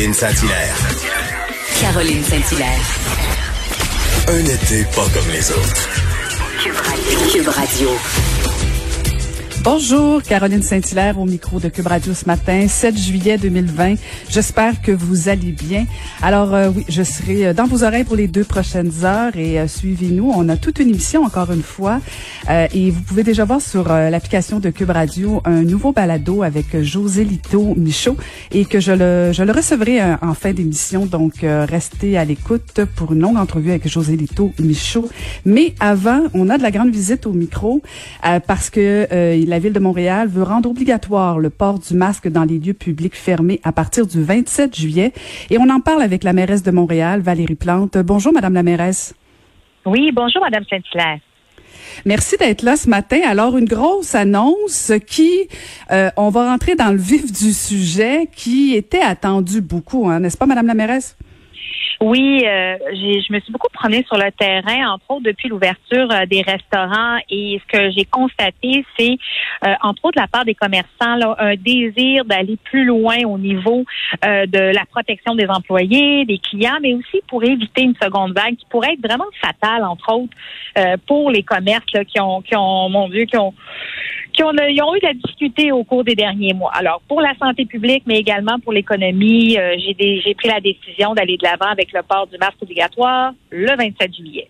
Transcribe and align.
Caroline 0.00 0.14
Saint-Hilaire. 0.14 0.76
Caroline 1.78 2.24
Saint-Hilaire. 2.24 2.80
Un 4.28 4.44
été 4.46 4.82
pas 4.96 5.06
comme 5.12 5.30
les 5.30 5.50
autres. 5.50 5.88
Cube 6.62 6.74
Radio. 6.74 7.18
Cube 7.30 7.48
Radio. 7.48 8.29
Bonjour, 9.62 10.22
Caroline 10.22 10.62
Saint-Hilaire 10.62 11.18
au 11.18 11.26
micro 11.26 11.60
de 11.60 11.68
Cube 11.68 11.86
Radio 11.86 12.14
ce 12.14 12.24
matin, 12.24 12.66
7 12.66 12.96
juillet 12.96 13.36
2020. 13.36 13.96
J'espère 14.30 14.80
que 14.80 14.90
vous 14.90 15.28
allez 15.28 15.52
bien. 15.52 15.84
Alors 16.22 16.54
euh, 16.54 16.70
oui, 16.74 16.86
je 16.88 17.02
serai 17.02 17.48
euh, 17.48 17.52
dans 17.52 17.66
vos 17.66 17.84
oreilles 17.84 18.04
pour 18.04 18.16
les 18.16 18.26
deux 18.26 18.44
prochaines 18.44 19.04
heures 19.04 19.36
et 19.36 19.60
euh, 19.60 19.68
suivez-nous. 19.68 20.32
On 20.34 20.48
a 20.48 20.56
toute 20.56 20.78
une 20.78 20.88
émission 20.88 21.24
encore 21.24 21.52
une 21.52 21.62
fois 21.62 22.00
et 22.48 22.90
vous 22.90 23.02
pouvez 23.02 23.22
déjà 23.22 23.44
voir 23.44 23.60
sur 23.60 23.88
l'application 23.88 24.60
de 24.60 24.70
Cube 24.70 24.90
Radio 24.90 25.42
un 25.44 25.62
nouveau 25.62 25.92
balado 25.92 26.42
avec 26.42 26.80
José 26.80 27.24
Lito 27.24 27.74
Michaud 27.76 28.16
et 28.52 28.64
que 28.64 28.80
je 28.80 28.92
le, 28.92 29.32
je 29.32 29.42
le 29.42 29.52
recevrai 29.52 30.00
en 30.22 30.32
fin 30.32 30.52
d'émission. 30.52 31.04
Donc 31.04 31.34
restez 31.42 32.16
à 32.16 32.24
l'écoute 32.24 32.80
pour 32.96 33.12
une 33.12 33.20
longue 33.20 33.36
entrevue 33.36 33.70
avec 33.70 33.86
José 33.86 34.16
Lito 34.16 34.52
Michaud. 34.58 35.08
Mais 35.44 35.74
avant, 35.80 36.22
on 36.32 36.48
a 36.48 36.56
de 36.56 36.62
la 36.62 36.70
grande 36.70 36.90
visite 36.90 37.26
au 37.26 37.32
micro 37.32 37.82
parce 38.46 38.70
que 38.70 39.06
la 39.50 39.58
Ville 39.58 39.72
de 39.72 39.80
Montréal 39.80 40.28
veut 40.28 40.44
rendre 40.44 40.70
obligatoire 40.70 41.40
le 41.40 41.50
port 41.50 41.80
du 41.80 41.94
masque 41.94 42.28
dans 42.28 42.44
les 42.44 42.58
lieux 42.58 42.72
publics 42.72 43.16
fermés 43.16 43.60
à 43.64 43.72
partir 43.72 44.06
du 44.06 44.22
27 44.22 44.76
juillet. 44.76 45.12
Et 45.50 45.58
on 45.58 45.68
en 45.68 45.80
parle 45.80 46.02
avec 46.02 46.22
la 46.22 46.32
mairesse 46.32 46.62
de 46.62 46.70
Montréal, 46.70 47.20
Valérie 47.20 47.56
Plante. 47.56 47.98
Bonjour, 47.98 48.32
Madame 48.32 48.54
la 48.54 48.62
mairesse. 48.62 49.12
Oui, 49.84 50.12
bonjour, 50.12 50.40
Madame 50.42 50.62
Saint-Hilaire. 50.70 51.18
Merci 52.04 52.36
d'être 52.36 52.62
là 52.62 52.76
ce 52.76 52.88
matin. 52.88 53.18
Alors, 53.28 53.58
une 53.58 53.64
grosse 53.64 54.14
annonce 54.14 54.92
qui, 55.04 55.48
euh, 55.90 56.10
on 56.16 56.28
va 56.28 56.48
rentrer 56.48 56.76
dans 56.76 56.92
le 56.92 56.98
vif 56.98 57.32
du 57.32 57.52
sujet, 57.52 58.28
qui 58.32 58.76
était 58.76 59.02
attendu 59.02 59.60
beaucoup, 59.60 60.08
hein, 60.08 60.20
n'est-ce 60.20 60.38
pas, 60.38 60.46
Madame 60.46 60.68
la 60.68 60.74
mairesse? 60.74 61.16
Oui, 62.02 62.42
euh, 62.46 62.78
je 62.94 63.30
me 63.30 63.40
suis 63.40 63.52
beaucoup 63.52 63.68
promenée 63.70 64.02
sur 64.04 64.16
le 64.16 64.32
terrain, 64.32 64.94
entre 64.94 65.04
autres 65.10 65.24
depuis 65.24 65.50
l'ouverture 65.50 66.10
euh, 66.10 66.24
des 66.24 66.40
restaurants. 66.40 67.18
Et 67.28 67.60
ce 67.62 67.78
que 67.78 67.90
j'ai 67.90 68.06
constaté, 68.06 68.86
c'est, 68.98 69.18
euh, 69.66 69.74
entre 69.82 70.06
autres, 70.06 70.16
de 70.16 70.20
la 70.22 70.26
part 70.26 70.46
des 70.46 70.54
commerçants, 70.54 71.16
là, 71.16 71.36
un 71.38 71.56
désir 71.56 72.24
d'aller 72.24 72.56
plus 72.64 72.86
loin 72.86 73.18
au 73.26 73.36
niveau 73.36 73.84
de 74.22 74.74
la 74.74 74.84
protection 74.86 75.34
des 75.34 75.46
employés, 75.48 76.24
des 76.24 76.38
clients, 76.38 76.78
mais 76.80 76.94
aussi 76.94 77.20
pour 77.28 77.44
éviter 77.44 77.82
une 77.82 77.94
seconde 78.02 78.32
vague 78.32 78.56
qui 78.56 78.66
pourrait 78.70 78.94
être 78.94 79.06
vraiment 79.06 79.26
fatale, 79.40 79.84
entre 79.84 80.14
autres, 80.14 80.96
pour 81.06 81.30
les 81.30 81.42
commerces 81.42 81.92
là, 81.92 82.04
qui 82.04 82.18
ont, 82.18 82.40
qui 82.40 82.56
ont, 82.56 82.88
mon 82.88 83.08
Dieu, 83.08 83.24
qui 83.24 83.36
ont 83.36 83.52
qui 84.32 84.42
ont, 84.42 84.48
ont 84.48 84.94
eu 84.94 85.00
de 85.00 85.06
la 85.06 85.14
difficulté 85.14 85.72
au 85.72 85.84
cours 85.84 86.04
des 86.04 86.14
derniers 86.14 86.54
mois. 86.54 86.70
Alors, 86.74 87.00
pour 87.08 87.20
la 87.20 87.34
santé 87.38 87.64
publique, 87.66 88.04
mais 88.06 88.18
également 88.18 88.58
pour 88.58 88.72
l'économie, 88.72 89.58
euh, 89.58 89.76
j'ai 89.78 90.34
pris 90.34 90.48
la 90.48 90.60
décision 90.60 91.14
d'aller 91.14 91.36
de 91.36 91.44
l'avant 91.44 91.70
avec 91.70 91.89
le 91.92 92.02
port 92.02 92.26
du 92.26 92.38
masque 92.38 92.62
obligatoire 92.62 93.32
le 93.50 93.76
27 93.76 94.14
juillet. 94.14 94.48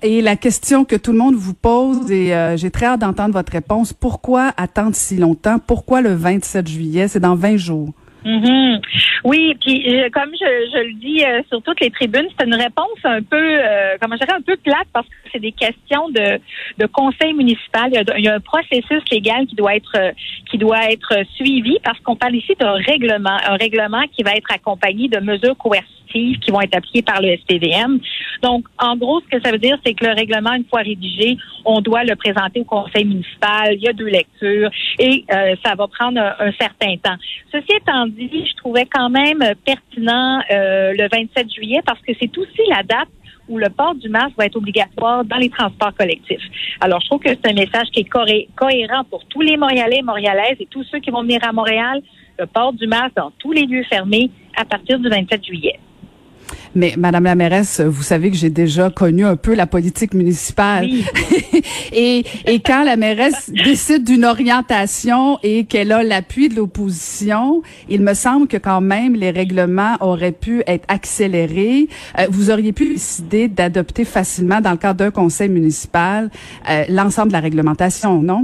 Et 0.00 0.22
la 0.22 0.36
question 0.36 0.84
que 0.84 0.94
tout 0.94 1.10
le 1.10 1.18
monde 1.18 1.34
vous 1.34 1.54
pose, 1.54 2.10
et 2.10 2.32
euh, 2.32 2.56
j'ai 2.56 2.70
très 2.70 2.86
hâte 2.86 3.00
d'entendre 3.00 3.34
votre 3.34 3.50
réponse, 3.50 3.92
pourquoi 3.92 4.52
attendre 4.56 4.94
si 4.94 5.16
longtemps? 5.16 5.58
Pourquoi 5.58 6.02
le 6.02 6.14
27 6.14 6.68
juillet? 6.68 7.08
C'est 7.08 7.18
dans 7.18 7.34
20 7.34 7.56
jours. 7.56 7.90
Mhm. 8.24 8.80
Oui, 9.24 9.54
puis 9.60 9.84
euh, 9.88 10.08
comme 10.12 10.30
je, 10.32 10.70
je, 10.72 10.78
le 10.78 10.94
dis 10.94 11.24
euh, 11.24 11.42
sur 11.48 11.62
toutes 11.62 11.80
les 11.80 11.90
tribunes, 11.90 12.26
c'est 12.38 12.46
une 12.46 12.54
réponse 12.54 12.98
un 13.04 13.22
peu, 13.22 13.36
euh, 13.36 13.96
comment 14.00 14.16
je 14.16 14.24
dirais, 14.24 14.36
un 14.36 14.42
peu 14.42 14.56
plate 14.56 14.88
parce 14.92 15.06
que 15.06 15.14
c'est 15.32 15.38
des 15.38 15.52
questions 15.52 16.08
de, 16.10 16.40
de 16.78 16.86
conseil 16.86 17.32
municipal. 17.34 17.90
Il 17.92 18.24
y, 18.24 18.28
a, 18.28 18.34
un 18.34 18.40
processus 18.40 19.02
légal 19.10 19.46
qui 19.46 19.54
doit 19.54 19.76
être 19.76 20.12
qui 20.50 20.58
doit 20.58 20.90
être 20.90 21.14
suivi 21.36 21.78
parce 21.84 21.98
qu'on 22.00 22.16
parle 22.16 22.34
ici 22.34 22.54
d'un 22.58 22.72
règlement, 22.72 23.38
un 23.48 23.56
règlement 23.56 24.02
qui 24.12 24.22
va 24.22 24.32
être 24.32 24.50
accompagné 24.52 25.08
de 25.08 25.20
mesures 25.20 25.56
coercitives 25.56 25.98
qui 26.12 26.50
vont 26.50 26.60
être 26.60 26.76
appliquées 26.76 27.02
par 27.02 27.20
le 27.20 27.36
SPVM. 27.36 28.00
Donc, 28.42 28.66
en 28.78 28.96
gros, 28.96 29.20
ce 29.20 29.36
que 29.36 29.42
ça 29.42 29.50
veut 29.50 29.58
dire, 29.58 29.78
c'est 29.84 29.94
que 29.94 30.04
le 30.04 30.12
règlement, 30.12 30.52
une 30.52 30.64
fois 30.64 30.80
rédigé, 30.80 31.36
on 31.64 31.80
doit 31.80 32.04
le 32.04 32.16
présenter 32.16 32.60
au 32.60 32.64
conseil 32.64 33.04
municipal. 33.04 33.74
Il 33.74 33.82
y 33.82 33.88
a 33.88 33.92
deux 33.92 34.06
lectures 34.06 34.70
et 34.98 35.24
euh, 35.32 35.54
ça 35.64 35.74
va 35.74 35.86
prendre 35.88 36.20
un, 36.20 36.52
certain 36.58 36.96
temps. 36.96 37.16
Ceci 37.52 37.68
étant 37.76 38.06
je 38.16 38.56
trouvais 38.56 38.86
quand 38.86 39.10
même 39.10 39.42
pertinent 39.64 40.40
euh, 40.50 40.92
le 40.92 41.08
27 41.10 41.52
juillet 41.52 41.80
parce 41.84 42.00
que 42.00 42.12
c'est 42.20 42.36
aussi 42.36 42.62
la 42.68 42.82
date 42.82 43.08
où 43.48 43.58
le 43.58 43.70
port 43.70 43.94
du 43.94 44.08
masque 44.08 44.36
va 44.36 44.46
être 44.46 44.56
obligatoire 44.56 45.24
dans 45.24 45.36
les 45.36 45.48
transports 45.48 45.94
collectifs. 45.94 46.42
Alors, 46.80 47.00
je 47.00 47.06
trouve 47.06 47.20
que 47.20 47.30
c'est 47.30 47.50
un 47.50 47.54
message 47.54 47.88
qui 47.92 48.00
est 48.00 48.08
cohérent 48.54 49.04
pour 49.08 49.24
tous 49.26 49.40
les 49.40 49.56
Montréalais 49.56 49.98
et 49.98 50.02
Montréalaises 50.02 50.56
et 50.60 50.66
tous 50.66 50.84
ceux 50.84 50.98
qui 50.98 51.10
vont 51.10 51.22
venir 51.22 51.40
à 51.42 51.52
Montréal. 51.52 52.02
Le 52.38 52.46
port 52.46 52.72
du 52.72 52.86
masque 52.86 53.16
dans 53.16 53.32
tous 53.38 53.52
les 53.52 53.64
lieux 53.66 53.84
fermés 53.84 54.30
à 54.54 54.64
partir 54.64 54.98
du 54.98 55.08
27 55.08 55.44
juillet. 55.44 55.80
Mais 56.74 56.94
Madame 56.96 57.24
la 57.24 57.34
mairesse, 57.34 57.80
vous 57.80 58.02
savez 58.02 58.30
que 58.30 58.36
j'ai 58.36 58.50
déjà 58.50 58.90
connu 58.90 59.24
un 59.24 59.36
peu 59.36 59.54
la 59.54 59.66
politique 59.66 60.14
municipale. 60.14 60.88
et, 61.92 62.24
et 62.46 62.60
quand 62.60 62.84
la 62.84 62.96
mairesse 62.96 63.50
décide 63.50 64.04
d'une 64.04 64.24
orientation 64.24 65.38
et 65.42 65.64
qu'elle 65.64 65.92
a 65.92 66.02
l'appui 66.02 66.48
de 66.48 66.56
l'opposition, 66.56 67.62
il 67.88 68.02
me 68.02 68.14
semble 68.14 68.46
que 68.48 68.56
quand 68.56 68.80
même 68.80 69.14
les 69.14 69.30
règlements 69.30 69.96
auraient 70.00 70.32
pu 70.32 70.62
être 70.66 70.84
accélérés. 70.88 71.88
Euh, 72.18 72.26
vous 72.30 72.50
auriez 72.50 72.72
pu 72.72 72.88
décider 72.88 73.48
d'adopter 73.48 74.04
facilement 74.04 74.60
dans 74.60 74.72
le 74.72 74.76
cadre 74.76 74.98
d'un 74.98 75.10
conseil 75.10 75.48
municipal 75.48 76.30
euh, 76.68 76.84
l'ensemble 76.88 77.28
de 77.28 77.34
la 77.34 77.40
réglementation, 77.40 78.22
non? 78.22 78.42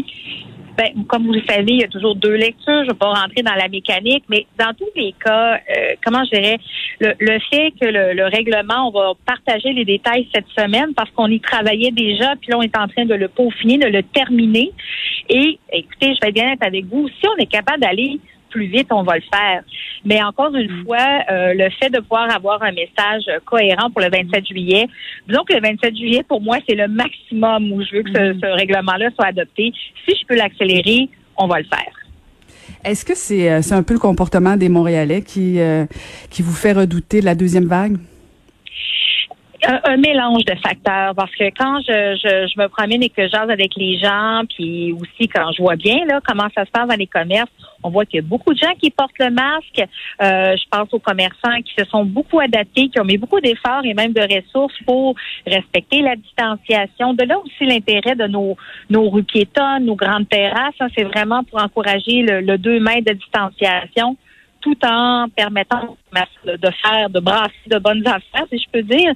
Ben, 0.76 1.04
comme 1.06 1.26
vous 1.26 1.32
le 1.32 1.42
savez, 1.48 1.72
il 1.72 1.80
y 1.80 1.84
a 1.84 1.88
toujours 1.88 2.16
deux 2.16 2.34
lectures. 2.34 2.82
Je 2.82 2.86
ne 2.86 2.92
vais 2.92 2.98
pas 2.98 3.12
rentrer 3.12 3.42
dans 3.42 3.54
la 3.54 3.68
mécanique, 3.68 4.24
mais 4.28 4.46
dans 4.58 4.72
tous 4.74 4.88
les 4.96 5.14
cas, 5.24 5.54
euh, 5.54 5.94
comment 6.04 6.24
je 6.24 6.36
dirais, 6.36 6.58
le, 7.00 7.12
le 7.18 7.38
fait 7.50 7.72
que 7.80 7.86
le, 7.86 8.12
le, 8.12 8.24
règlement, 8.24 8.88
on 8.88 8.90
va 8.90 9.12
partager 9.24 9.72
les 9.72 9.84
détails 9.84 10.28
cette 10.34 10.48
semaine 10.48 10.92
parce 10.94 11.10
qu'on 11.10 11.28
y 11.28 11.40
travaillait 11.40 11.92
déjà, 11.92 12.34
puis 12.40 12.50
là, 12.50 12.58
on 12.58 12.62
est 12.62 12.76
en 12.76 12.88
train 12.88 13.04
de 13.04 13.14
le 13.14 13.28
peaufiner, 13.28 13.78
de 13.78 13.86
le 13.86 14.02
terminer. 14.02 14.72
Et 15.28 15.58
écoutez, 15.72 16.14
je 16.14 16.26
vais 16.26 16.32
bien 16.32 16.52
être 16.52 16.66
avec 16.66 16.86
vous. 16.86 17.08
Si 17.08 17.26
on 17.28 17.36
est 17.36 17.46
capable 17.46 17.80
d'aller 17.80 18.18
plus 18.54 18.66
vite, 18.66 18.86
on 18.90 19.02
va 19.02 19.16
le 19.16 19.22
faire. 19.22 19.62
Mais 20.04 20.22
encore 20.22 20.54
une 20.54 20.70
mm. 20.70 20.84
fois, 20.84 21.06
euh, 21.30 21.54
le 21.54 21.68
fait 21.70 21.90
de 21.90 21.98
pouvoir 22.00 22.32
avoir 22.34 22.62
un 22.62 22.72
message 22.72 23.24
cohérent 23.44 23.90
pour 23.90 24.00
le 24.00 24.10
27 24.10 24.46
juillet, 24.46 24.86
disons 25.28 25.42
que 25.42 25.54
le 25.54 25.60
27 25.60 25.96
juillet, 25.96 26.22
pour 26.22 26.40
moi, 26.40 26.58
c'est 26.66 26.76
le 26.76 26.86
maximum 26.86 27.72
où 27.72 27.82
je 27.82 27.96
veux 27.96 28.02
que 28.04 28.12
ce, 28.12 28.34
mm. 28.34 28.56
règlement-là 28.56 29.10
soit 29.16 29.26
adopté. 29.26 29.72
Si 30.06 30.16
je 30.16 30.26
peux 30.26 30.36
l'accélérer, 30.36 31.08
on 31.36 31.48
va 31.48 31.58
le 31.58 31.64
faire. 31.64 31.92
Est-ce 32.84 33.04
que 33.04 33.14
c'est 33.16 33.50
euh, 33.50 33.60
un 33.72 33.82
peu 33.82 33.94
le 33.94 34.00
comportement 34.00 34.56
des 34.56 34.68
Montréalais 34.68 35.22
qui, 35.22 35.58
euh, 35.58 35.86
qui 36.30 36.42
vous 36.42 36.52
fait 36.52 36.72
redouter 36.72 37.20
la 37.20 37.34
deuxième 37.34 37.66
vague? 37.66 37.96
Un, 39.66 39.96
mélange 39.96 40.44
de 40.44 40.54
facteurs 40.56 41.14
parce 41.14 41.30
que 41.32 41.44
quand 41.56 41.80
je, 41.80 42.16
je, 42.22 42.52
je 42.52 42.60
me 42.60 42.68
promène 42.68 43.02
et 43.02 43.08
que 43.08 43.22
j'ose 43.22 43.50
avec 43.50 43.72
les 43.76 43.98
gens, 43.98 44.42
puis 44.48 44.92
aussi 44.92 45.28
quand 45.28 45.52
je 45.52 45.62
vois 45.62 45.76
bien 45.76 46.04
là 46.06 46.20
comment 46.26 46.48
ça 46.54 46.64
se 46.64 46.70
passe 46.70 46.88
dans 46.88 46.96
les 46.96 47.06
commerces, 47.06 47.50
on 47.82 47.90
voit 47.90 48.04
qu'il 48.06 48.16
y 48.16 48.24
a 48.24 48.26
beaucoup 48.26 48.52
de 48.52 48.58
gens 48.58 48.74
qui 48.80 48.90
portent 48.90 49.18
le 49.18 49.30
masque. 49.30 49.80
Euh, 50.22 50.56
je 50.56 50.64
pense 50.70 50.92
aux 50.92 50.98
commerçants 50.98 51.60
qui 51.64 51.74
se 51.78 51.84
sont 51.84 52.04
beaucoup 52.04 52.40
adaptés, 52.40 52.88
qui 52.88 52.98
ont 52.98 53.04
mis 53.04 53.18
beaucoup 53.18 53.40
d'efforts 53.40 53.84
et 53.84 53.94
même 53.94 54.12
de 54.12 54.22
ressources 54.22 54.76
pour 54.86 55.14
respecter 55.46 56.00
la 56.00 56.16
distanciation. 56.16 57.14
De 57.14 57.24
là 57.24 57.38
aussi 57.38 57.66
l'intérêt 57.66 58.14
de 58.14 58.26
nos 58.26 58.56
nos 58.90 59.08
rues 59.10 59.24
piétonnes, 59.24 59.84
nos 59.84 59.96
grandes 59.96 60.28
terrasses. 60.28 60.74
Ça, 60.78 60.86
c'est 60.96 61.04
vraiment 61.04 61.44
pour 61.44 61.62
encourager 61.62 62.22
le, 62.22 62.40
le 62.40 62.58
2 62.58 62.80
mètres 62.80 63.12
de 63.12 63.14
distanciation 63.14 64.16
tout 64.64 64.78
en 64.86 65.28
permettant 65.28 65.96
de 66.46 66.70
faire, 66.82 67.10
de 67.10 67.20
brasser 67.20 67.52
de 67.66 67.78
bonnes 67.78 68.06
affaires, 68.06 68.46
si 68.50 68.58
je 68.58 68.70
peux 68.72 68.82
dire. 68.82 69.12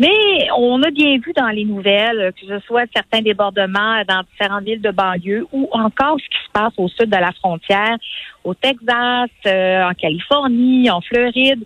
Mais 0.00 0.48
on 0.56 0.82
a 0.82 0.90
bien 0.90 1.18
vu 1.18 1.32
dans 1.36 1.48
les 1.48 1.64
nouvelles, 1.64 2.32
que 2.38 2.46
ce 2.46 2.58
soit 2.66 2.84
certains 2.92 3.22
débordements 3.22 4.02
dans 4.08 4.22
différentes 4.32 4.64
villes 4.64 4.82
de 4.82 4.90
banlieue 4.90 5.46
ou 5.52 5.68
encore 5.72 6.18
ce 6.18 6.28
qui 6.28 6.44
se 6.44 6.50
passe 6.52 6.72
au 6.78 6.88
sud 6.88 7.10
de 7.10 7.16
la 7.16 7.30
frontière, 7.32 7.96
au 8.42 8.54
Texas, 8.54 9.30
euh, 9.46 9.84
en 9.84 9.94
Californie, 9.94 10.90
en 10.90 11.00
Floride. 11.00 11.62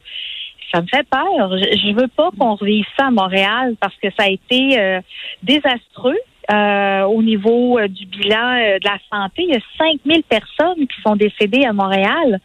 Ça 0.72 0.82
me 0.82 0.86
fait 0.86 1.06
peur. 1.08 1.56
Je, 1.56 1.88
ne 1.88 2.00
veux 2.00 2.08
pas 2.08 2.30
qu'on 2.38 2.54
revive 2.54 2.86
ça 2.98 3.06
à 3.06 3.10
Montréal 3.10 3.76
parce 3.80 3.96
que 3.96 4.08
ça 4.18 4.24
a 4.24 4.28
été 4.28 4.78
euh, 4.78 5.00
désastreux. 5.42 6.18
Euh, 6.50 7.02
au 7.04 7.22
niveau 7.22 7.78
du 7.86 8.04
bilan 8.04 8.78
de 8.82 8.84
la 8.84 8.98
santé, 9.10 9.44
il 9.44 9.54
y 9.54 9.56
a 9.56 9.60
5000 9.78 10.24
personnes 10.24 10.88
qui 10.88 11.00
sont 11.06 11.14
décédées 11.14 11.64
à 11.64 11.72
Montréal. 11.72 12.40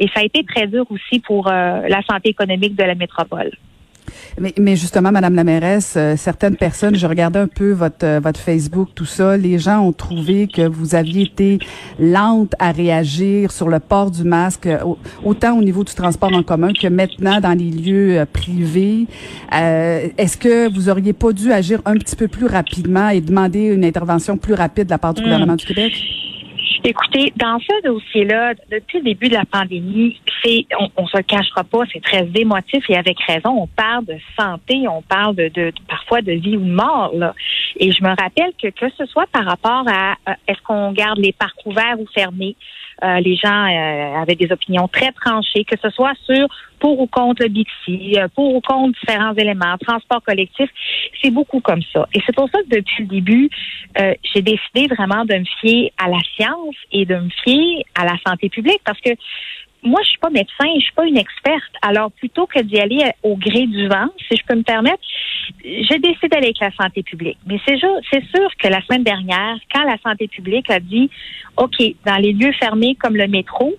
Et 0.00 0.08
ça 0.08 0.20
a 0.20 0.24
été 0.24 0.44
très 0.44 0.66
dur 0.66 0.84
aussi 0.90 1.20
pour 1.20 1.48
euh, 1.48 1.82
la 1.88 2.02
santé 2.02 2.30
économique 2.30 2.76
de 2.76 2.84
la 2.84 2.94
métropole. 2.94 3.50
Mais, 4.38 4.52
mais, 4.58 4.76
justement, 4.76 5.12
Madame 5.12 5.34
la 5.34 5.44
mairesse, 5.44 5.94
euh, 5.96 6.14
certaines 6.16 6.56
personnes, 6.56 6.94
je 6.94 7.06
regardais 7.06 7.38
un 7.38 7.46
peu 7.46 7.72
votre 7.72 8.04
euh, 8.04 8.20
votre 8.22 8.38
Facebook, 8.38 8.90
tout 8.94 9.06
ça, 9.06 9.36
les 9.38 9.58
gens 9.58 9.80
ont 9.80 9.92
trouvé 9.92 10.46
que 10.46 10.66
vous 10.66 10.94
aviez 10.94 11.22
été 11.22 11.58
lente 11.98 12.54
à 12.58 12.70
réagir 12.72 13.50
sur 13.50 13.68
le 13.68 13.80
port 13.80 14.10
du 14.10 14.24
masque, 14.24 14.68
autant 15.24 15.56
au 15.56 15.62
niveau 15.62 15.84
du 15.84 15.94
transport 15.94 16.32
en 16.34 16.42
commun 16.42 16.72
que 16.74 16.88
maintenant 16.88 17.40
dans 17.40 17.56
les 17.56 17.70
lieux 17.70 18.24
privés. 18.30 19.06
Est-ce 19.52 20.36
que 20.36 20.72
vous 20.74 20.90
auriez 20.90 21.12
pas 21.14 21.32
dû 21.32 21.50
agir 21.52 21.80
un 21.86 21.94
petit 21.94 22.16
peu 22.16 22.28
plus 22.28 22.46
rapidement 22.46 23.08
et 23.08 23.22
demander 23.22 23.68
une 23.68 23.84
intervention 23.84 24.36
plus 24.36 24.54
rapide 24.54 24.84
de 24.84 24.90
la 24.90 24.98
part 24.98 25.14
du 25.14 25.22
hmm. 25.22 25.24
gouvernement 25.24 25.56
du 25.56 25.64
Québec? 25.64 25.92
Écoutez, 26.86 27.32
dans 27.36 27.58
ce 27.60 27.82
dossier-là, 27.82 28.52
depuis 28.70 28.98
le 28.98 29.04
début 29.04 29.28
de 29.30 29.34
la 29.34 29.46
pandémie, 29.46 30.20
c'est, 30.42 30.66
on, 30.78 30.90
on 30.98 31.06
se 31.06 31.16
le 31.16 31.22
cachera 31.22 31.64
pas, 31.64 31.78
c'est 31.90 32.02
très 32.02 32.28
émotif 32.34 32.84
et 32.90 32.96
avec 32.96 33.18
raison. 33.22 33.62
On 33.62 33.66
parle 33.66 34.04
de 34.04 34.18
santé, 34.38 34.86
on 34.86 35.00
parle 35.00 35.34
de, 35.34 35.48
de, 35.48 35.72
parfois 35.88 36.20
de 36.20 36.32
vie 36.32 36.58
ou 36.58 36.60
de 36.60 36.70
mort. 36.70 37.12
Là. 37.14 37.34
Et 37.78 37.90
je 37.90 38.02
me 38.02 38.10
rappelle 38.10 38.52
que 38.62 38.68
que 38.68 38.92
ce 38.98 39.06
soit 39.06 39.26
par 39.32 39.46
rapport 39.46 39.84
à 39.88 40.12
euh, 40.28 40.34
est-ce 40.46 40.60
qu'on 40.60 40.92
garde 40.92 41.18
les 41.18 41.32
parcs 41.32 41.64
ouverts 41.64 41.98
ou 41.98 42.06
fermés, 42.14 42.54
euh, 43.02 43.20
les 43.20 43.36
gens 43.36 43.66
euh, 43.66 44.22
avaient 44.22 44.36
des 44.36 44.52
opinions 44.52 44.86
très 44.88 45.10
tranchées, 45.12 45.64
que 45.64 45.76
ce 45.82 45.90
soit 45.90 46.14
sur 46.24 46.46
pour 46.78 47.00
ou 47.00 47.06
contre 47.06 47.42
le 47.42 47.48
Bixi, 47.48 48.18
euh, 48.18 48.28
pour 48.34 48.54
ou 48.54 48.60
contre 48.60 48.98
différents 49.00 49.34
éléments, 49.34 49.76
transport 49.78 50.22
collectif, 50.22 50.70
c'est 51.24 51.30
beaucoup 51.30 51.60
comme 51.60 51.80
ça. 51.92 52.06
Et 52.14 52.20
c'est 52.26 52.34
pour 52.36 52.50
ça 52.50 52.58
que 52.62 52.76
depuis 52.76 53.04
le 53.04 53.06
début, 53.06 53.48
j'ai 53.96 54.42
décidé 54.42 54.94
vraiment 54.94 55.24
de 55.24 55.34
me 55.34 55.44
fier 55.60 55.90
à 55.96 56.08
la 56.08 56.20
science 56.36 56.76
et 56.92 57.06
de 57.06 57.16
me 57.16 57.30
fier 57.42 57.84
à 57.94 58.04
la 58.04 58.16
santé 58.26 58.50
publique 58.50 58.80
parce 58.84 59.00
que 59.00 59.10
moi, 59.82 60.00
je 60.02 60.08
suis 60.08 60.18
pas 60.18 60.30
médecin, 60.30 60.64
je 60.76 60.80
suis 60.80 60.94
pas 60.94 61.04
une 61.04 61.18
experte. 61.18 61.72
Alors, 61.82 62.10
plutôt 62.12 62.46
que 62.46 62.58
d'y 62.60 62.78
aller 62.78 63.02
au 63.22 63.36
gré 63.36 63.66
du 63.66 63.86
vent, 63.86 64.08
si 64.28 64.38
je 64.38 64.42
peux 64.46 64.54
me 64.54 64.62
permettre, 64.62 65.02
j'ai 65.62 65.98
décidé 65.98 66.28
d'aller 66.28 66.46
avec 66.46 66.58
la 66.58 66.70
santé 66.72 67.02
publique. 67.02 67.36
Mais 67.46 67.58
c'est 67.66 67.76
sûr 67.76 68.48
que 68.58 68.68
la 68.68 68.80
semaine 68.82 69.04
dernière, 69.04 69.58
quand 69.72 69.84
la 69.84 69.98
santé 70.02 70.26
publique 70.26 70.70
a 70.70 70.80
dit, 70.80 71.10
OK, 71.58 71.76
dans 72.06 72.16
les 72.16 72.32
lieux 72.32 72.52
fermés 72.52 72.94
comme 72.94 73.14
le 73.16 73.28
métro, 73.28 73.74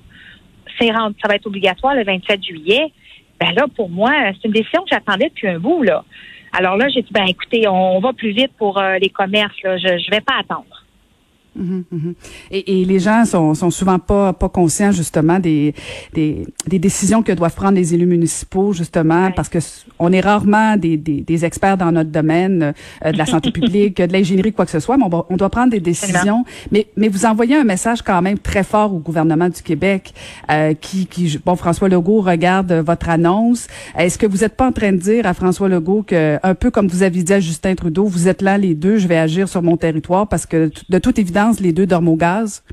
ça 0.79 0.85
va 1.27 1.35
être 1.35 1.47
obligatoire 1.47 1.95
le 1.95 2.03
27 2.03 2.43
juillet. 2.43 2.91
Ben 3.39 3.51
là, 3.55 3.65
pour 3.75 3.89
moi, 3.89 4.11
c'est 4.33 4.47
une 4.47 4.53
décision 4.53 4.83
que 4.83 4.89
j'attendais 4.91 5.29
depuis 5.29 5.47
un 5.47 5.57
bout, 5.57 5.81
là. 5.81 6.05
Alors 6.57 6.77
là, 6.77 6.87
j'ai 6.87 7.01
dit, 7.01 7.11
ben 7.11 7.25
écoutez, 7.27 7.67
on 7.67 7.99
va 7.99 8.13
plus 8.13 8.31
vite 8.31 8.51
pour 8.57 8.77
euh, 8.77 8.97
les 8.97 9.09
commerces, 9.09 9.61
là. 9.61 9.77
Je, 9.77 9.97
je 9.97 10.09
vais 10.09 10.21
pas 10.21 10.35
attendre. 10.39 10.84
Mhm, 11.55 11.83
mhm. 11.91 12.13
Et, 12.51 12.81
et, 12.81 12.85
les 12.85 12.99
gens 12.99 13.23
sont, 13.23 13.53
sont 13.53 13.71
souvent 13.71 13.97
pas 13.97 14.33
pas 14.33 14.49
conscients 14.49 14.91
justement 14.91 15.39
des, 15.39 15.73
des, 16.13 16.45
des 16.67 16.79
décisions 16.79 17.23
que 17.23 17.31
doivent 17.31 17.55
prendre 17.55 17.75
les 17.75 17.93
élus 17.93 18.05
municipaux 18.05 18.73
justement 18.73 19.31
parce 19.31 19.47
que 19.47 19.59
on 19.97 20.11
est 20.11 20.19
rarement 20.19 20.75
des, 20.75 20.97
des, 20.97 21.21
des 21.21 21.45
experts 21.45 21.77
dans 21.77 21.91
notre 21.93 22.09
domaine 22.09 22.73
euh, 23.05 23.11
de 23.11 23.17
la 23.17 23.25
santé 23.25 23.51
publique, 23.59 24.01
de 24.01 24.11
l'ingénierie 24.11 24.51
quoi 24.51 24.65
que 24.65 24.71
ce 24.71 24.81
soit, 24.81 24.97
mais 24.97 25.05
on, 25.09 25.25
on 25.29 25.37
doit 25.37 25.49
prendre 25.49 25.71
des 25.71 25.79
décisions. 25.79 26.43
Mais 26.71 26.87
mais 26.97 27.07
vous 27.07 27.25
envoyez 27.25 27.55
un 27.55 27.63
message 27.63 28.01
quand 28.01 28.21
même 28.21 28.37
très 28.37 28.63
fort 28.63 28.93
au 28.93 28.99
gouvernement 28.99 29.47
du 29.47 29.61
Québec 29.61 30.13
euh, 30.51 30.73
qui 30.73 31.07
qui 31.07 31.39
bon 31.45 31.55
François 31.55 31.87
Legault 31.87 32.21
regarde 32.21 32.73
votre 32.73 33.09
annonce. 33.09 33.67
Est-ce 33.97 34.17
que 34.17 34.25
vous 34.25 34.43
êtes 34.43 34.55
pas 34.55 34.67
en 34.67 34.71
train 34.73 34.91
de 34.91 34.97
dire 34.97 35.25
à 35.25 35.33
François 35.33 35.69
Legault 35.69 36.03
que 36.03 36.37
un 36.43 36.53
peu 36.53 36.69
comme 36.69 36.87
vous 36.87 37.03
aviez 37.03 37.23
dit 37.23 37.33
à 37.33 37.39
Justin 37.39 37.75
Trudeau, 37.75 38.05
vous 38.05 38.27
êtes 38.27 38.41
là 38.41 38.57
les 38.57 38.75
deux, 38.75 38.97
je 38.97 39.07
vais 39.07 39.17
agir 39.17 39.47
sur 39.47 39.61
mon 39.61 39.77
territoire 39.77 40.27
parce 40.27 40.45
que 40.45 40.69
de 40.89 40.99
toute 40.99 41.17
évidence 41.17 41.44
les 41.59 41.73
deux 41.73 41.85
dorment 41.85 42.09
au 42.09 42.15
gaz? 42.15 42.63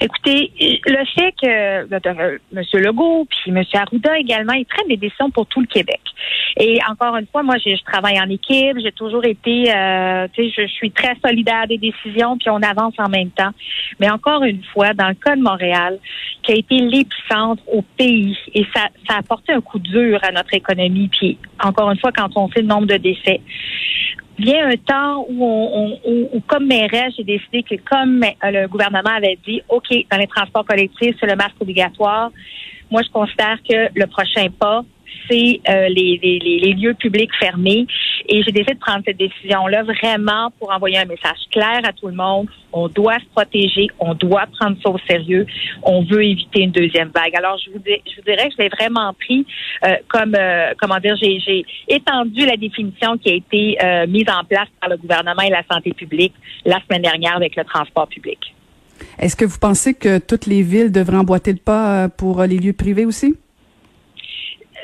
Écoutez, 0.00 0.50
le 0.60 1.04
fait 1.14 1.32
que 1.40 1.46
euh, 1.46 2.38
M. 2.54 2.62
Legault 2.74 3.26
puis 3.30 3.50
M. 3.50 3.62
Arruda 3.74 4.18
également, 4.18 4.52
ils 4.52 4.66
prennent 4.66 4.88
des 4.88 4.96
décisions 4.96 5.30
pour 5.30 5.46
tout 5.46 5.60
le 5.60 5.66
Québec. 5.66 6.00
Et 6.56 6.78
encore 6.90 7.16
une 7.16 7.26
fois, 7.26 7.42
moi, 7.42 7.56
je, 7.64 7.82
travaille 7.84 8.20
en 8.20 8.28
équipe, 8.28 8.78
j'ai 8.82 8.92
toujours 8.92 9.24
été, 9.24 9.72
euh, 9.74 10.26
tu 10.32 10.50
sais, 10.50 10.54
je, 10.56 10.66
suis 10.66 10.90
très 10.90 11.16
solidaire 11.24 11.66
des 11.68 11.78
décisions, 11.78 12.36
puis 12.36 12.50
on 12.50 12.62
avance 12.62 12.94
en 12.98 13.08
même 13.08 13.30
temps. 13.30 13.50
Mais 14.00 14.10
encore 14.10 14.42
une 14.42 14.62
fois, 14.72 14.92
dans 14.94 15.08
le 15.08 15.14
cas 15.14 15.36
de 15.36 15.42
Montréal, 15.42 15.98
qui 16.42 16.52
a 16.52 16.56
été 16.56 16.76
l'épicentre 16.76 17.62
au 17.72 17.82
pays, 17.96 18.36
et 18.52 18.66
ça, 18.74 18.88
ça 19.08 19.16
a 19.16 19.18
apporté 19.18 19.52
un 19.52 19.60
coup 19.60 19.78
dur 19.78 20.18
à 20.22 20.32
notre 20.32 20.54
économie. 20.54 21.08
Puis 21.08 21.38
encore 21.62 21.90
une 21.90 21.98
fois, 21.98 22.12
quand 22.12 22.30
on 22.36 22.48
fait 22.48 22.62
le 22.62 22.68
nombre 22.68 22.86
de 22.86 22.96
décès, 22.96 23.40
vient 24.38 24.68
un 24.68 24.76
temps 24.76 25.26
où, 25.28 25.44
on, 25.44 25.98
on, 26.04 26.40
comme 26.46 26.66
mairesse, 26.66 27.14
j'ai 27.16 27.24
décidé 27.24 27.62
que 27.62 27.76
comme 27.88 28.22
euh, 28.22 28.50
le 28.50 28.68
gouvernement 28.68 29.14
avait 29.16 29.38
dit, 29.46 29.62
OK, 29.68 29.86
dans 30.10 30.18
les 30.18 30.26
transports 30.26 30.64
collectifs, 30.64 31.16
c'est 31.20 31.26
le 31.26 31.36
masque 31.36 31.60
obligatoire, 31.60 32.30
moi, 32.90 33.02
je 33.02 33.10
considère 33.10 33.58
que 33.68 33.88
le 33.94 34.06
prochain 34.06 34.46
pas, 34.58 34.84
c'est 35.28 35.60
euh, 35.68 35.88
les, 35.88 36.20
les, 36.22 36.38
les, 36.38 36.72
lieux 36.74 36.94
publics 36.94 37.30
fermés. 37.40 37.86
Et 38.26 38.42
j'ai 38.42 38.52
décidé 38.52 38.74
de 38.74 38.78
prendre 38.78 39.02
cette 39.06 39.16
décision-là 39.16 39.82
vraiment 39.82 40.50
pour 40.58 40.72
envoyer 40.72 40.98
un 40.98 41.04
message 41.04 41.38
clair 41.50 41.80
à 41.84 41.92
tout 41.92 42.08
le 42.08 42.14
monde. 42.14 42.48
On 42.72 42.88
doit 42.88 43.18
se 43.18 43.26
protéger, 43.34 43.88
on 43.98 44.14
doit 44.14 44.46
prendre 44.58 44.76
ça 44.82 44.90
au 44.90 44.98
sérieux. 45.08 45.46
On 45.82 46.02
veut 46.02 46.24
éviter 46.24 46.62
une 46.62 46.70
deuxième 46.72 47.10
vague. 47.14 47.34
Alors, 47.36 47.58
je 47.58 47.70
vous, 47.70 47.78
dis, 47.78 48.00
je 48.06 48.16
vous 48.16 48.22
dirais 48.22 48.48
que 48.48 48.54
je 48.58 48.62
l'ai 48.62 48.68
vraiment 48.68 49.12
pris 49.14 49.46
euh, 49.84 49.96
comme, 50.08 50.34
euh, 50.34 50.72
comment 50.78 50.98
dire, 50.98 51.16
j'ai 51.16 51.64
étendu 51.88 52.46
la 52.46 52.56
définition 52.56 53.16
qui 53.18 53.30
a 53.30 53.34
été 53.34 53.78
mise 54.08 54.28
en 54.28 54.44
place 54.44 54.68
par 54.80 54.90
le 54.90 54.96
gouvernement 54.96 55.42
et 55.42 55.50
la 55.50 55.62
santé 55.70 55.92
publique 55.92 56.32
la 56.64 56.80
semaine 56.80 57.02
dernière 57.02 57.36
avec 57.36 57.56
le 57.56 57.64
transport 57.64 58.08
public. 58.08 58.54
Est-ce 59.18 59.36
que 59.36 59.44
vous 59.44 59.58
pensez 59.58 59.94
que 59.94 60.18
toutes 60.18 60.46
les 60.46 60.62
villes 60.62 60.92
devraient 60.92 61.18
emboîter 61.18 61.52
le 61.52 61.58
pas 61.58 62.08
pour 62.08 62.42
les 62.42 62.58
lieux 62.58 62.72
privés 62.72 63.04
aussi? 63.04 63.34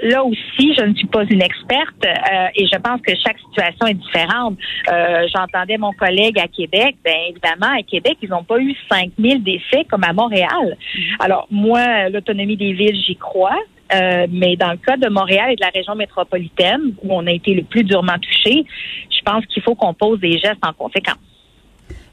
Là 0.03 0.25
aussi, 0.25 0.75
je 0.79 0.85
ne 0.85 0.95
suis 0.95 1.07
pas 1.07 1.25
une 1.25 1.43
experte 1.43 2.05
euh, 2.05 2.49
et 2.55 2.67
je 2.67 2.79
pense 2.79 3.01
que 3.03 3.13
chaque 3.25 3.39
situation 3.39 3.87
est 3.87 3.95
différente. 3.95 4.59
Euh, 4.91 5.27
J'entendais 5.35 5.79
mon 5.79 5.93
collègue 5.93 6.39
à 6.39 6.49
Québec. 6.49 6.97
Bien 7.05 7.15
évidemment, 7.29 7.75
à 7.79 7.83
Québec, 7.83 8.17
ils 8.23 8.29
n'ont 8.29 8.45
pas 8.45 8.59
eu 8.59 8.75
5000 8.91 9.43
décès 9.43 9.85
comme 9.89 10.05
à 10.05 10.13
Montréal. 10.13 10.77
Alors, 11.19 11.47
moi, 11.51 12.09
l'autonomie 12.09 12.57
des 12.57 12.73
villes, 12.73 13.01
j'y 13.07 13.17
crois. 13.17 13.59
Euh, 13.93 14.27
mais 14.31 14.57
dans 14.57 14.71
le 14.71 14.77
cas 14.77 14.97
de 14.97 15.09
Montréal 15.09 15.51
et 15.53 15.57
de 15.57 15.61
la 15.61 15.71
région 15.75 15.97
métropolitaine, 15.97 16.95
où 17.03 17.13
on 17.13 17.27
a 17.27 17.33
été 17.33 17.55
le 17.55 17.65
plus 17.65 17.83
durement 17.83 18.19
touché, 18.21 18.65
je 19.11 19.21
pense 19.25 19.45
qu'il 19.47 19.63
faut 19.63 19.75
qu'on 19.75 19.95
pose 19.95 20.21
des 20.21 20.39
gestes 20.39 20.65
en 20.65 20.73
conséquence. 20.73 21.19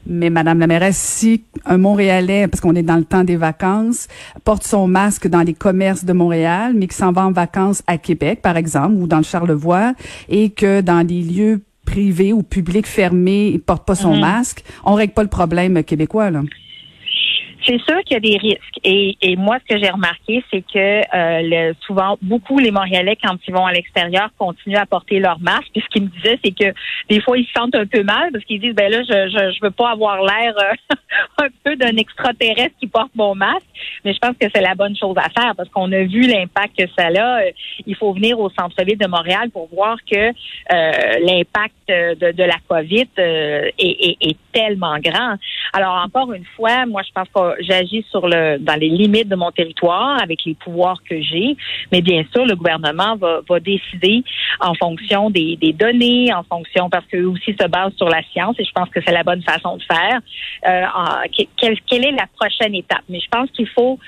Mais 0.08 0.30
Madame 0.30 0.58
la 0.58 0.66
mairesse, 0.66 0.96
si 0.96 1.44
un 1.66 1.76
Montréalais, 1.76 2.48
parce 2.48 2.62
qu'on 2.62 2.74
est 2.74 2.82
dans 2.82 2.96
le 2.96 3.04
temps 3.04 3.24
des 3.24 3.36
vacances, 3.36 4.08
porte 4.42 4.64
son 4.64 4.88
masque 4.88 5.28
dans 5.28 5.42
les 5.42 5.52
commerces 5.52 6.04
de 6.04 6.14
Montréal, 6.14 6.72
mais 6.74 6.88
qui 6.88 6.96
s'en 6.96 7.12
va 7.12 7.26
en 7.26 7.30
vacances 7.30 7.82
à 7.86 7.98
Québec, 7.98 8.40
par 8.42 8.56
exemple, 8.56 8.94
ou 8.94 9.06
dans 9.06 9.18
le 9.18 9.22
Charlevoix, 9.22 9.92
et 10.30 10.48
que 10.48 10.80
dans 10.80 11.06
les 11.06 11.20
lieux 11.20 11.60
privés 11.84 12.32
ou 12.32 12.42
publics 12.42 12.86
fermés, 12.86 13.48
il 13.48 13.60
porte 13.60 13.86
pas 13.86 13.94
son 13.94 14.14
mm-hmm. 14.14 14.20
masque, 14.20 14.64
on 14.84 14.94
règle 14.94 15.12
pas 15.12 15.22
le 15.22 15.28
problème 15.28 15.82
québécois, 15.84 16.30
là. 16.30 16.42
C'est 17.68 17.78
sûr 17.82 17.98
qu'il 18.04 18.14
y 18.14 18.16
a 18.16 18.20
des 18.20 18.38
risques. 18.38 18.78
Et, 18.82 19.18
et 19.20 19.36
moi, 19.36 19.58
ce 19.58 19.74
que 19.74 19.78
j'ai 19.78 19.90
remarqué, 19.90 20.42
c'est 20.50 20.62
que 20.62 20.78
euh, 20.78 21.40
le, 21.42 21.74
souvent, 21.86 22.16
beaucoup 22.22 22.58
les 22.58 22.70
Montréalais, 22.70 23.16
quand 23.22 23.36
ils 23.46 23.52
vont 23.52 23.66
à 23.66 23.72
l'extérieur, 23.72 24.30
continuent 24.38 24.78
à 24.78 24.86
porter 24.86 25.18
leur 25.18 25.38
masque. 25.38 25.68
Puis 25.74 25.82
ce 25.82 25.88
qu'ils 25.88 26.04
me 26.04 26.08
disaient, 26.08 26.38
c'est 26.42 26.52
que 26.52 26.72
des 27.10 27.20
fois, 27.20 27.36
ils 27.36 27.44
se 27.44 27.52
sentent 27.52 27.74
un 27.74 27.84
peu 27.84 28.02
mal 28.02 28.30
parce 28.32 28.42
qu'ils 28.44 28.60
disent, 28.60 28.74
ben 28.74 28.90
là, 28.90 29.02
je 29.02 29.28
je, 29.28 29.52
je 29.52 29.58
veux 29.62 29.70
pas 29.70 29.90
avoir 29.90 30.22
l'air 30.22 30.54
euh, 30.56 30.94
un 31.44 31.48
peu 31.62 31.76
d'un 31.76 31.94
extraterrestre 31.98 32.74
qui 32.80 32.86
porte 32.86 33.10
mon 33.14 33.34
masque. 33.34 33.66
Mais 34.04 34.14
je 34.14 34.18
pense 34.18 34.36
que 34.40 34.46
c'est 34.54 34.62
la 34.62 34.74
bonne 34.74 34.96
chose 34.96 35.16
à 35.18 35.28
faire 35.28 35.54
parce 35.54 35.68
qu'on 35.68 35.92
a 35.92 36.04
vu 36.04 36.22
l'impact 36.22 36.78
que 36.78 36.86
ça 36.96 37.08
a. 37.08 37.42
Il 37.86 37.96
faut 37.96 38.14
venir 38.14 38.40
au 38.40 38.48
centre-ville 38.48 38.96
de 38.96 39.06
Montréal 39.06 39.50
pour 39.50 39.68
voir 39.74 39.98
que 40.10 40.16
euh, 40.16 40.32
l'impact 40.70 41.74
de, 41.88 42.32
de, 42.32 42.42
la 42.44 42.56
COVID 42.68 43.08
est, 43.16 43.72
est, 43.78 44.16
est 44.20 44.36
tellement 44.52 44.98
grand. 44.98 45.36
Alors 45.72 46.02
encore 46.04 46.32
une 46.32 46.44
fois, 46.56 46.86
moi, 46.86 47.02
je 47.06 47.12
pense 47.12 47.28
que 47.28 47.57
j'agis 47.60 48.04
sur 48.10 48.26
le 48.26 48.58
dans 48.58 48.78
les 48.78 48.88
limites 48.88 49.28
de 49.28 49.36
mon 49.36 49.50
territoire 49.50 50.20
avec 50.22 50.44
les 50.44 50.54
pouvoirs 50.54 51.02
que 51.08 51.20
j'ai, 51.20 51.56
mais 51.92 52.00
bien 52.00 52.24
sûr, 52.32 52.44
le 52.44 52.54
gouvernement 52.54 53.16
va, 53.16 53.60
décider 53.60 54.22
en 54.60 54.74
fonction 54.74 55.30
des, 55.30 55.56
données, 55.78 56.32
en 56.32 56.42
fonction 56.44 56.88
parce 56.88 57.04
qu'eux 57.06 57.26
aussi 57.26 57.54
se 57.60 57.66
basent 57.66 57.94
sur 57.96 58.08
la 58.08 58.22
science 58.32 58.56
et 58.58 58.64
je 58.64 58.72
pense 58.72 58.88
que 58.90 59.00
c'est 59.04 59.12
la 59.12 59.24
bonne 59.24 59.42
façon 59.42 59.76
de 59.76 59.82
faire. 59.82 60.20
Euh, 60.66 61.44
quelle, 61.56 61.78
quelle 61.86 62.04
est 62.06 62.12
la 62.12 62.26
prochaine 62.38 62.74
étape? 62.74 63.02
Mais 63.08 63.20
je 63.20 63.28
pense 63.30 63.50
qu'il 63.50 63.68
faut 63.68 63.98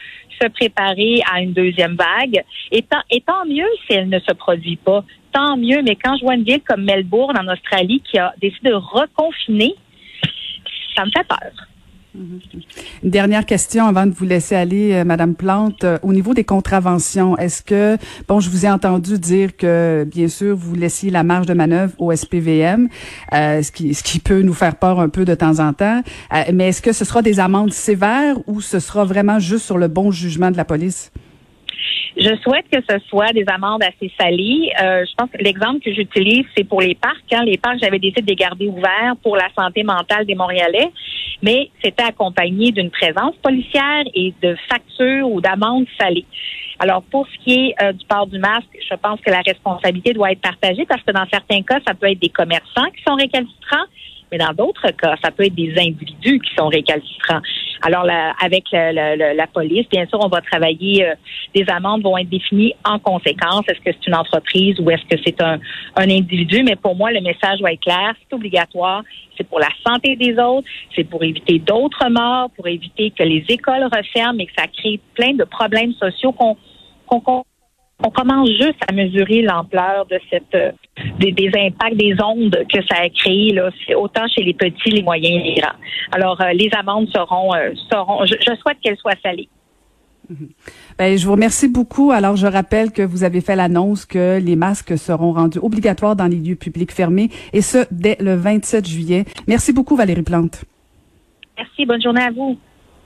se 0.40 0.49
préparer 0.49 1.21
à 1.33 1.40
une 1.40 1.52
deuxième 1.52 1.97
vague. 1.97 2.42
Et 2.71 2.83
tant, 2.83 3.02
et 3.11 3.21
tant 3.21 3.45
mieux 3.47 3.69
si 3.87 3.97
elle 3.97 4.09
ne 4.09 4.19
se 4.19 4.33
produit 4.33 4.76
pas. 4.76 5.04
Tant 5.33 5.57
mieux. 5.57 5.83
Mais 5.83 5.97
quand 5.97 6.16
je 6.16 6.25
vois 6.25 6.35
une 6.35 6.45
ville 6.45 6.62
comme 6.66 6.85
Melbourne 6.85 7.37
en 7.38 7.52
Australie 7.52 8.02
qui 8.11 8.19
a 8.19 8.33
décidé 8.40 8.71
de 8.71 8.75
reconfiner, 8.75 9.75
ça 10.97 11.04
me 11.04 11.11
fait 11.11 11.26
peur. 11.26 11.66
Une 13.02 13.10
dernière 13.10 13.46
question 13.46 13.86
avant 13.86 14.06
de 14.06 14.12
vous 14.12 14.24
laisser 14.24 14.54
aller, 14.54 14.92
euh, 14.92 15.04
Madame 15.04 15.34
Plante. 15.34 15.84
Euh, 15.84 15.98
au 16.02 16.12
niveau 16.12 16.34
des 16.34 16.44
contraventions, 16.44 17.36
est-ce 17.38 17.62
que, 17.62 17.96
bon, 18.28 18.40
je 18.40 18.50
vous 18.50 18.66
ai 18.66 18.70
entendu 18.70 19.18
dire 19.18 19.56
que, 19.56 20.06
bien 20.10 20.28
sûr, 20.28 20.56
vous 20.56 20.74
laissiez 20.74 21.10
la 21.10 21.22
marge 21.22 21.46
de 21.46 21.54
manœuvre 21.54 21.92
au 21.98 22.14
SPVM, 22.14 22.88
euh, 23.32 23.62
ce, 23.62 23.72
qui, 23.72 23.94
ce 23.94 24.02
qui 24.02 24.18
peut 24.18 24.42
nous 24.42 24.54
faire 24.54 24.76
peur 24.76 25.00
un 25.00 25.08
peu 25.08 25.24
de 25.24 25.34
temps 25.34 25.58
en 25.58 25.72
temps. 25.72 26.02
mais 26.52 26.68
est-ce 26.68 26.82
que 26.82 26.92
ce 26.92 27.04
sera 27.04 27.22
des 27.22 27.40
amendes 27.40 27.72
sévères 27.72 28.36
ou 28.46 28.60
ce 28.60 28.78
sera 28.78 29.04
vraiment 29.04 29.38
juste 29.38 29.64
sur 29.64 29.78
le 29.78 29.88
bon 29.88 30.10
jugement 30.10 30.50
de 30.50 30.56
la 30.56 30.64
police? 30.64 31.10
Je 32.20 32.36
souhaite 32.42 32.66
que 32.70 32.82
ce 32.86 32.98
soit 33.08 33.32
des 33.32 33.46
amendes 33.48 33.82
assez 33.82 34.12
salées. 34.20 34.70
Euh, 34.82 35.06
je 35.08 35.14
pense 35.16 35.30
que 35.30 35.38
l'exemple 35.38 35.80
que 35.80 35.90
j'utilise, 35.90 36.44
c'est 36.54 36.64
pour 36.64 36.82
les 36.82 36.94
parcs. 36.94 37.16
Hein. 37.32 37.44
Les 37.46 37.56
parcs, 37.56 37.78
j'avais 37.82 37.98
décidé 37.98 38.20
de 38.20 38.26
les 38.26 38.36
garder 38.36 38.66
ouverts 38.66 39.14
pour 39.22 39.36
la 39.36 39.48
santé 39.58 39.82
mentale 39.84 40.26
des 40.26 40.34
Montréalais, 40.34 40.90
mais 41.42 41.70
c'était 41.82 42.02
accompagné 42.02 42.72
d'une 42.72 42.90
présence 42.90 43.34
policière 43.36 44.04
et 44.14 44.34
de 44.42 44.54
factures 44.68 45.30
ou 45.30 45.40
d'amendes 45.40 45.86
salées. 45.98 46.26
Alors, 46.78 47.02
pour 47.04 47.26
ce 47.26 47.42
qui 47.42 47.54
est 47.54 47.82
euh, 47.82 47.92
du 47.92 48.04
port 48.04 48.26
du 48.26 48.38
masque, 48.38 48.68
je 48.86 48.94
pense 48.96 49.18
que 49.22 49.30
la 49.30 49.40
responsabilité 49.40 50.12
doit 50.12 50.32
être 50.32 50.42
partagée 50.42 50.84
parce 50.86 51.02
que 51.02 51.12
dans 51.12 51.26
certains 51.32 51.62
cas, 51.62 51.78
ça 51.86 51.94
peut 51.94 52.10
être 52.10 52.20
des 52.20 52.28
commerçants 52.28 52.90
qui 52.94 53.02
sont 53.02 53.14
récalcitrants, 53.14 53.86
mais 54.30 54.36
dans 54.36 54.52
d'autres 54.52 54.90
cas, 54.90 55.16
ça 55.24 55.30
peut 55.30 55.44
être 55.46 55.54
des 55.54 55.72
individus 55.78 56.38
qui 56.40 56.54
sont 56.54 56.68
récalcitrants. 56.68 57.40
Alors, 57.82 58.04
la, 58.04 58.32
avec 58.42 58.64
la, 58.72 58.92
la, 58.92 59.34
la, 59.34 59.46
police, 59.46 59.87
bien 59.90 60.06
sûr, 60.06 60.18
on 60.22 60.28
va 60.28 60.40
travailler. 60.40 61.06
Euh, 61.06 61.14
des 61.54 61.64
amendes 61.68 62.02
vont 62.02 62.16
être 62.18 62.28
définies 62.28 62.75
en 62.84 62.99
conséquence. 62.99 63.62
Est-ce 63.68 63.80
que 63.80 63.90
c'est 63.92 64.06
une 64.06 64.14
entreprise 64.14 64.78
ou 64.80 64.90
est-ce 64.90 65.04
que 65.04 65.20
c'est 65.25 65.40
un, 65.42 65.58
un 65.96 66.10
individu? 66.10 66.62
Mais 66.62 66.76
pour 66.76 66.94
moi, 66.94 67.10
le 67.10 67.20
message 67.20 67.58
doit 67.58 67.72
être 67.72 67.80
clair. 67.80 68.14
C'est 68.20 68.34
obligatoire. 68.34 69.02
C'est 69.37 69.44
pour 69.44 69.58
la 69.58 69.70
santé 69.87 70.16
des 70.16 70.38
autres. 70.38 70.68
C'est 70.94 71.04
pour 71.04 71.25
éviter 71.25 71.58
d'autres 71.58 72.08
morts, 72.10 72.50
pour 72.56 72.66
éviter 72.68 73.10
que 73.10 73.22
les 73.22 73.44
écoles 73.49 73.84
referment 73.84 74.38
et 74.38 74.46
que 74.46 74.52
ça 74.56 74.66
crée 74.66 75.00
plein 75.14 75.32
de 75.32 75.44
problèmes 75.44 75.94
sociaux 75.94 76.32
qu'on 76.32 76.56
qu'on 77.06 77.42
on 78.04 78.11
commence 78.11 78.49
juste 78.49 78.80
à 78.88 78.92
mesurer 78.92 79.42
l'ampleur 79.42 80.07
de 80.07 80.19
cette 80.30 80.54
euh, 80.54 80.73
des, 81.19 81.50
impacts 81.54 81.97
des 81.97 82.14
ondes 82.23 82.57
que 82.73 82.83
ça 82.88 83.02
a 83.02 83.09
créé 83.09 83.52
là, 83.52 83.71
autant 83.97 84.26
chez 84.28 84.42
les 84.42 84.54
petits, 84.54 84.90
les 84.90 85.02
moyens 85.02 85.42
et 85.45 85.50
les 85.50 85.61
grands. 85.61 85.76
Alors 86.12 86.40
euh, 86.40 86.52
les 86.52 86.71
amendes 86.78 87.09
seront 87.14 87.54
euh, 87.54 87.73
seront 87.90 88.25
je, 88.25 88.35
souhaite 88.61 88.78
qu'elles 88.83 88.97
soient 88.97 89.14
salées. 89.23 89.49
Mhm. 90.28 90.49
Ben, 90.99 91.19
je 91.19 91.26
vous 91.26 91.33
remercie 91.33 91.69
beaucoup. 91.69 92.12
Alors, 92.12 92.37
je 92.37 92.47
rappelle 92.47 92.92
que 92.92 93.02
vous 93.02 93.25
avez 93.25 93.40
fait 93.40 93.57
l'annonce 93.57 94.07
que 94.07 94.38
les 94.38 94.54
masques 94.54 94.97
seront 94.97 95.33
rendus 95.33 95.59
obligatoires 95.59 96.14
dans 96.14 96.26
les 96.26 96.37
lieux 96.37 96.54
publics 96.54 96.92
fermés, 96.92 97.30
et 97.52 97.62
ce, 97.62 97.85
dès 97.90 98.16
le 98.21 98.37
27 98.37 98.87
juillet. 98.87 99.25
Merci 99.49 99.73
beaucoup, 99.73 99.97
Valérie 99.97 100.23
Plante. 100.23 100.64
Merci. 101.57 101.85
Bonne 101.85 102.00
journée 102.00 102.23
à 102.23 102.30
vous. 102.30 102.57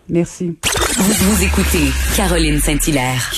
Merci. 0.09 0.59
Vous, 0.97 1.31
vous 1.31 1.45
écoutez 1.45 1.91
Caroline 2.15 2.59
Saint-Hilaire. 2.59 3.31